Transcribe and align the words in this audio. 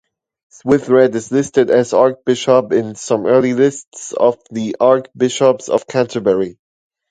Swithred 0.49 1.13
is 1.13 1.31
listed 1.31 1.69
as 1.69 1.93
archbishop 1.93 2.71
in 2.73 2.95
some 2.95 3.27
early 3.27 3.53
lists 3.53 4.13
of 4.13 4.39
the 4.49 4.75
archbishops 4.79 5.69
of 5.69 5.85
Canterbury. 5.85 6.57